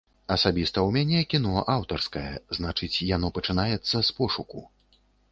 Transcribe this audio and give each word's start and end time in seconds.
Асабіста 0.35 0.77
ў 0.83 0.89
мяне 0.95 1.19
кіно 1.33 1.51
аўтарскае, 1.73 2.31
значыць, 2.59 3.03
яно 3.09 3.27
пачынаецца 3.35 4.01
з 4.09 4.17
пошуку. 4.21 4.65